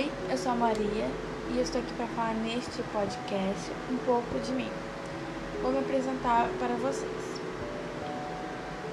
Oi, 0.00 0.10
eu 0.30 0.38
sou 0.38 0.52
a 0.52 0.54
Maria 0.54 1.10
e 1.52 1.58
eu 1.58 1.62
estou 1.62 1.78
aqui 1.78 1.92
para 1.92 2.06
falar 2.06 2.32
neste 2.32 2.82
podcast 2.84 3.70
um 3.92 3.98
pouco 3.98 4.40
de 4.40 4.50
mim. 4.50 4.70
Vou 5.60 5.72
me 5.72 5.80
apresentar 5.80 6.48
para 6.58 6.74
vocês. 6.76 7.40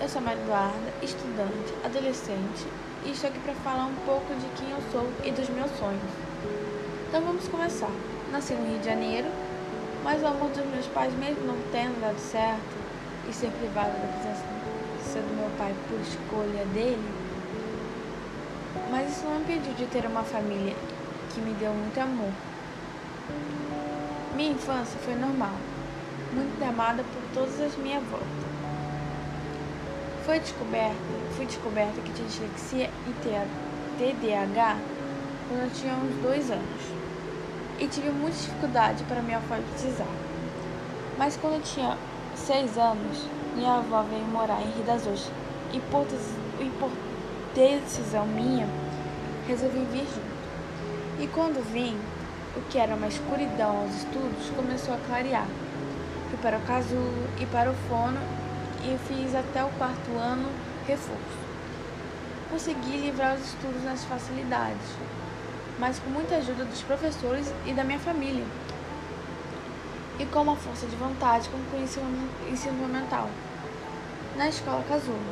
Eu 0.00 0.08
sou 0.08 0.20
a 0.20 0.24
Maria 0.26 0.40
Eduarda, 0.44 0.92
estudante, 1.02 1.74
adolescente 1.84 2.68
e 3.04 3.10
estou 3.10 3.30
aqui 3.30 3.40
para 3.40 3.54
falar 3.54 3.86
um 3.86 3.96
pouco 4.06 4.32
de 4.32 4.46
quem 4.54 4.70
eu 4.70 4.78
sou 4.92 5.10
e 5.24 5.32
dos 5.32 5.48
meus 5.48 5.72
sonhos. 5.72 6.12
Então 7.08 7.20
vamos 7.20 7.48
começar. 7.48 7.90
Nasci 8.30 8.54
no 8.54 8.64
Rio 8.64 8.78
de 8.78 8.84
Janeiro, 8.84 9.26
mas 10.04 10.22
o 10.22 10.26
amor 10.28 10.50
dos 10.50 10.64
meus 10.66 10.86
pais, 10.86 11.12
mesmo 11.14 11.42
não 11.44 11.56
tendo 11.72 12.00
dado 12.00 12.20
certo 12.20 12.76
e 13.28 13.32
ser 13.32 13.50
privada 13.50 13.90
da 13.90 14.06
presença 14.06 14.44
do 15.18 15.34
meu 15.34 15.50
pai 15.58 15.74
por 15.88 15.98
escolha 15.98 16.64
dele, 16.66 17.10
mas 18.88 19.10
isso 19.10 19.24
não 19.24 19.40
impediu 19.40 19.74
de 19.74 19.86
ter 19.86 20.06
uma 20.06 20.22
família 20.22 20.76
que 21.32 21.40
me 21.40 21.54
deu 21.54 21.72
muito 21.72 21.98
amor. 21.98 22.30
Minha 24.36 24.52
infância 24.52 24.98
foi 25.00 25.14
normal, 25.14 25.54
muito 26.32 26.62
amada 26.62 27.02
por 27.02 27.22
todas 27.34 27.60
as 27.60 27.76
minhas 27.76 28.02
voltas. 28.04 28.28
Foi 30.24 30.38
descoberta, 30.38 30.96
fui 31.36 31.46
descoberta 31.46 32.00
que 32.00 32.12
tinha 32.12 32.28
dislexia 32.28 32.90
e 33.06 33.12
TDAH 33.98 34.78
quando 35.48 35.62
eu 35.62 35.70
tinha 35.70 35.94
uns 35.94 36.22
dois 36.22 36.50
anos. 36.50 36.82
E 37.78 37.88
tive 37.88 38.10
muita 38.10 38.36
dificuldade 38.36 39.02
para 39.04 39.22
me 39.22 39.34
alfabetizar. 39.34 40.06
Mas 41.18 41.36
quando 41.36 41.54
eu 41.54 41.62
tinha 41.62 41.98
seis 42.36 42.78
anos, 42.78 43.26
minha 43.56 43.78
avó 43.78 44.02
veio 44.02 44.24
morar 44.26 44.60
em 44.60 44.70
Rio 44.70 44.84
das 44.84 45.06
Ostras 45.06 45.30
e 45.72 45.80
por, 45.80 46.06
e 46.60 46.70
por 46.78 46.90
decisão 47.54 48.26
minha, 48.26 48.68
resolvi 49.46 49.84
vir 49.92 50.06
junto. 50.06 50.31
E 51.22 51.28
quando 51.28 51.62
vim, 51.72 51.96
o 52.56 52.60
que 52.62 52.76
era 52.76 52.96
uma 52.96 53.06
escuridão 53.06 53.82
aos 53.82 53.94
estudos 53.94 54.50
começou 54.56 54.92
a 54.92 54.98
clarear. 55.06 55.46
Fui 56.28 56.38
para 56.42 56.58
o 56.58 56.62
casulo 56.62 57.28
e 57.40 57.46
para 57.46 57.70
o 57.70 57.74
fono 57.88 58.18
e 58.82 58.98
fiz 59.06 59.32
até 59.32 59.64
o 59.64 59.68
quarto 59.78 60.18
ano 60.18 60.50
reforço. 60.84 61.38
Consegui 62.50 62.96
livrar 62.96 63.36
os 63.36 63.46
estudos 63.46 63.84
nas 63.84 64.02
facilidades, 64.02 64.96
mas 65.78 66.00
com 66.00 66.10
muita 66.10 66.34
ajuda 66.34 66.64
dos 66.64 66.82
professores 66.82 67.54
e 67.66 67.72
da 67.72 67.84
minha 67.84 68.00
família. 68.00 68.44
E 70.18 70.26
com 70.26 70.42
uma 70.42 70.56
força 70.56 70.88
de 70.88 70.96
vontade 70.96 71.48
concluí 71.50 71.82
o 71.82 72.52
ensino 72.52 72.74
fundamental 72.74 73.30
na 74.36 74.48
escola 74.48 74.84
casulo. 74.88 75.22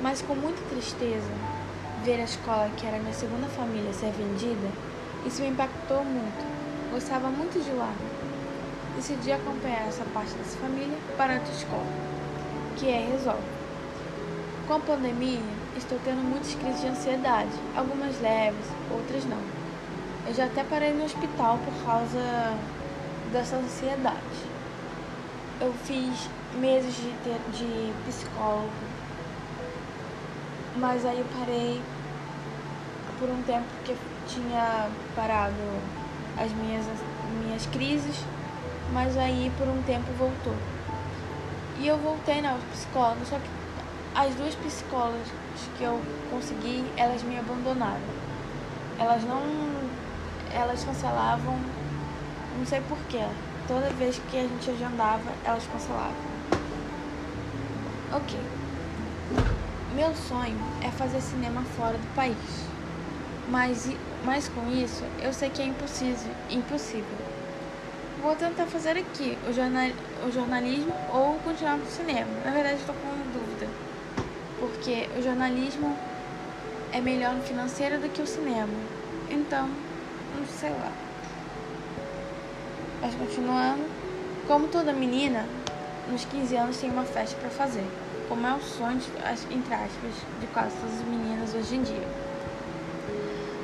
Mas 0.00 0.22
com 0.22 0.34
muita 0.34 0.62
tristeza, 0.70 1.30
Ver 2.04 2.20
a 2.20 2.24
escola, 2.24 2.68
que 2.76 2.84
era 2.84 2.98
minha 2.98 3.14
segunda 3.14 3.46
família, 3.46 3.92
ser 3.92 4.10
vendida, 4.10 4.66
isso 5.24 5.40
me 5.42 5.48
impactou 5.48 6.04
muito. 6.04 6.44
Gostava 6.90 7.28
muito 7.28 7.62
de 7.62 7.70
lá. 7.72 7.92
Decidi 8.96 9.32
acompanhar 9.32 9.88
essa 9.88 10.04
parte 10.12 10.34
dessa 10.34 10.58
família 10.58 10.96
para 11.16 11.34
outra 11.34 11.52
escola, 11.52 11.86
que 12.76 12.88
é 12.88 13.08
Resolve. 13.12 13.42
Com 14.66 14.74
a 14.74 14.78
pandemia, 14.80 15.40
estou 15.76 15.98
tendo 16.04 16.22
muitas 16.22 16.54
crises 16.54 16.80
de 16.80 16.88
ansiedade, 16.88 17.50
algumas 17.76 18.20
leves, 18.20 18.66
outras 18.90 19.24
não. 19.24 19.40
Eu 20.26 20.34
já 20.34 20.44
até 20.44 20.62
parei 20.64 20.92
no 20.92 21.04
hospital 21.04 21.58
por 21.64 21.84
causa 21.84 22.56
dessa 23.32 23.56
ansiedade. 23.56 24.16
Eu 25.60 25.72
fiz 25.84 26.28
meses 26.60 26.94
de, 26.94 27.10
de 27.56 27.92
psicólogo, 28.06 28.70
mas 30.76 31.04
aí 31.04 31.18
eu 31.18 31.26
parei 31.38 31.80
por 33.22 33.30
um 33.30 33.40
tempo 33.44 33.66
que 33.84 33.96
tinha 34.26 34.90
parado 35.14 35.54
as 36.36 36.50
minhas, 36.50 36.84
minhas 37.40 37.64
crises, 37.66 38.16
mas 38.92 39.16
aí 39.16 39.52
por 39.56 39.68
um 39.68 39.80
tempo 39.82 40.10
voltou. 40.18 40.56
E 41.78 41.86
eu 41.86 41.96
voltei 41.98 42.42
na 42.42 42.58
psicóloga, 42.72 43.24
só 43.24 43.36
que 43.36 43.48
as 44.12 44.34
duas 44.34 44.56
psicólogas 44.56 45.28
que 45.78 45.84
eu 45.84 46.00
consegui, 46.32 46.84
elas 46.96 47.22
me 47.22 47.38
abandonaram. 47.38 48.00
Elas 48.98 49.22
não. 49.22 49.40
Elas 50.52 50.82
cancelavam, 50.82 51.60
não 52.58 52.66
sei 52.66 52.80
porquê. 52.88 53.24
Toda 53.68 53.88
vez 53.90 54.20
que 54.32 54.36
a 54.36 54.42
gente 54.42 54.68
agendava, 54.68 55.30
elas 55.44 55.64
cancelavam. 55.72 56.16
Ok. 58.12 58.36
Meu 59.94 60.12
sonho 60.16 60.58
é 60.82 60.90
fazer 60.90 61.20
cinema 61.20 61.62
fora 61.76 61.96
do 61.96 62.14
país. 62.16 62.72
Mas, 63.48 63.90
mas 64.24 64.48
com 64.48 64.70
isso, 64.70 65.04
eu 65.20 65.32
sei 65.32 65.50
que 65.50 65.60
é 65.62 65.66
impossível. 65.66 66.32
impossível. 66.50 67.32
Vou 68.22 68.36
tentar 68.36 68.66
fazer 68.66 68.96
aqui 68.96 69.36
o, 69.48 69.52
jornal, 69.52 69.90
o 70.24 70.30
jornalismo 70.30 70.94
ou 71.12 71.34
continuar 71.44 71.76
no 71.76 71.86
cinema. 71.86 72.30
Na 72.44 72.52
verdade, 72.52 72.76
estou 72.76 72.94
com 72.94 73.08
dúvida. 73.32 73.68
Porque 74.60 75.08
o 75.18 75.22
jornalismo 75.22 75.96
é 76.92 77.00
melhor 77.00 77.34
no 77.34 77.42
financeiro 77.42 77.98
do 77.98 78.08
que 78.08 78.22
o 78.22 78.26
cinema. 78.26 78.72
Então, 79.28 79.68
não 80.38 80.46
sei 80.46 80.70
lá. 80.70 80.92
Mas 83.00 83.14
continuando, 83.16 83.82
como 84.46 84.68
toda 84.68 84.92
menina, 84.92 85.44
nos 86.08 86.24
15 86.24 86.56
anos 86.56 86.76
tem 86.76 86.90
uma 86.90 87.04
festa 87.04 87.36
para 87.40 87.50
fazer 87.50 87.84
como 88.32 88.46
é 88.46 88.54
o 88.54 88.60
sonho, 88.62 88.98
entre 89.50 89.74
aspas, 89.74 90.12
de 90.40 90.46
quase 90.54 90.74
todas 90.76 91.00
as 91.00 91.04
meninas 91.04 91.54
hoje 91.54 91.76
em 91.76 91.82
dia. 91.82 92.08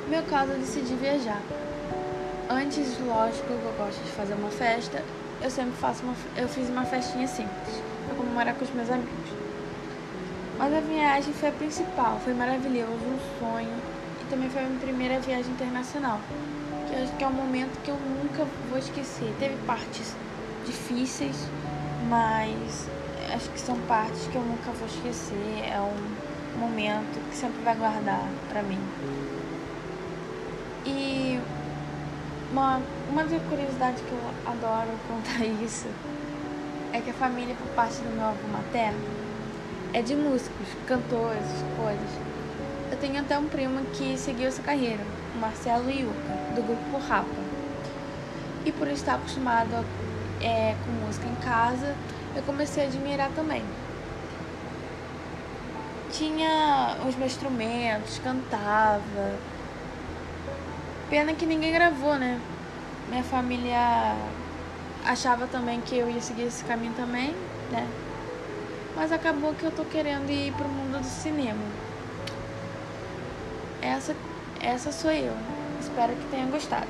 Meu 0.09 0.23
caso, 0.23 0.53
eu 0.53 0.57
decidi 0.57 0.95
viajar. 0.95 1.39
Antes, 2.49 2.97
lógico, 3.05 3.53
eu 3.53 3.73
gosto 3.77 4.03
de 4.03 4.11
fazer 4.13 4.33
uma 4.33 4.49
festa, 4.49 5.03
eu 5.39 5.51
sempre 5.51 5.73
faço 5.73 6.01
uma, 6.03 6.15
eu 6.35 6.49
fiz 6.49 6.67
uma 6.67 6.83
festinha 6.83 7.27
simples, 7.27 7.83
para 8.07 8.15
comemorar 8.15 8.55
com 8.55 8.65
os 8.65 8.71
meus 8.71 8.89
amigos. 8.89 9.29
Mas 10.57 10.73
a 10.73 10.79
viagem 10.79 11.31
foi 11.31 11.49
a 11.49 11.51
principal, 11.51 12.19
foi 12.23 12.33
maravilhoso, 12.33 12.91
um 12.91 13.19
sonho, 13.39 13.77
e 14.19 14.29
também 14.31 14.49
foi 14.49 14.63
a 14.63 14.65
minha 14.65 14.79
primeira 14.79 15.19
viagem 15.19 15.51
internacional, 15.51 16.19
que 16.89 16.95
acho 16.95 17.13
que 17.13 17.23
é 17.23 17.27
um 17.27 17.33
momento 17.33 17.79
que 17.83 17.91
eu 17.91 17.97
nunca 17.97 18.47
vou 18.67 18.79
esquecer. 18.79 19.31
Teve 19.37 19.57
partes 19.67 20.15
difíceis, 20.65 21.37
mas 22.09 22.87
acho 23.31 23.47
que 23.51 23.59
são 23.59 23.77
partes 23.81 24.25
que 24.25 24.35
eu 24.35 24.41
nunca 24.41 24.71
vou 24.71 24.87
esquecer. 24.87 25.69
É 25.71 25.79
um 25.79 26.59
momento 26.59 27.29
que 27.29 27.37
sempre 27.37 27.61
vai 27.61 27.75
guardar 27.75 28.27
pra 28.49 28.63
mim. 28.63 28.79
E 30.85 31.39
uma, 32.51 32.81
uma 33.09 33.23
das 33.23 33.41
curiosidades 33.43 34.01
que 34.01 34.11
eu 34.11 34.19
adoro 34.45 34.89
contar 35.07 35.45
isso 35.63 35.87
é 36.93 37.01
que 37.01 37.09
a 37.09 37.13
família, 37.13 37.55
por 37.55 37.67
parte 37.75 37.95
do 37.97 38.15
meu 38.15 38.25
avô 38.25 38.47
materno, 38.47 38.99
é 39.93 40.01
de 40.01 40.15
músicos, 40.15 40.67
cantores, 40.87 41.45
coisas. 41.77 42.09
Eu 42.91 42.97
tenho 42.97 43.19
até 43.19 43.37
um 43.37 43.47
primo 43.47 43.85
que 43.93 44.17
seguiu 44.17 44.47
essa 44.47 44.61
carreira, 44.61 45.03
o 45.35 45.39
Marcelo 45.39 45.89
Iuca, 45.89 46.33
do 46.55 46.63
grupo 46.63 46.97
Rapa. 47.07 47.27
E 48.65 48.71
por 48.71 48.87
estar 48.87 49.15
acostumado 49.15 49.85
é, 50.41 50.75
com 50.85 51.05
música 51.05 51.27
em 51.27 51.35
casa, 51.35 51.95
eu 52.35 52.43
comecei 52.43 52.85
a 52.85 52.87
admirar 52.87 53.29
também. 53.35 53.63
Tinha 56.11 56.97
os 57.07 57.15
meus 57.15 57.31
instrumentos, 57.31 58.19
cantava. 58.19 59.58
Pena 61.09 61.33
que 61.33 61.45
ninguém 61.45 61.73
gravou, 61.73 62.15
né? 62.15 62.39
Minha 63.09 63.23
família 63.23 64.15
achava 65.03 65.47
também 65.47 65.81
que 65.81 65.97
eu 65.97 66.07
ia 66.07 66.21
seguir 66.21 66.43
esse 66.43 66.63
caminho 66.63 66.93
também, 66.93 67.33
né? 67.71 67.87
Mas 68.95 69.11
acabou 69.11 69.55
que 69.55 69.63
eu 69.63 69.71
tô 69.71 69.83
querendo 69.85 70.29
ir 70.29 70.53
pro 70.53 70.69
mundo 70.69 70.99
do 70.99 71.05
cinema. 71.05 71.63
Essa, 73.81 74.15
essa 74.61 74.91
sou 74.91 75.11
eu. 75.11 75.33
Espero 75.79 76.13
que 76.13 76.29
tenha 76.29 76.45
gostado. 76.45 76.87